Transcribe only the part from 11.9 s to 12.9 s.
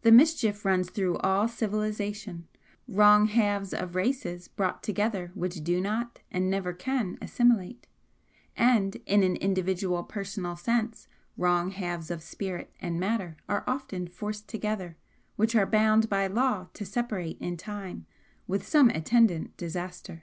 of spirit